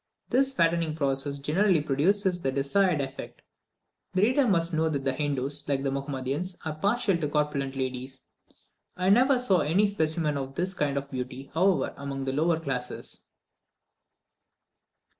[0.29, 3.43] This fattening process generally produces the desired effect.
[4.15, 8.23] The reader must know that the Hindoos, like the Mahomedans, are partial to corpulent ladies.
[8.97, 13.25] I never saw any specimens of this kind of beauty, however, among the lower classes.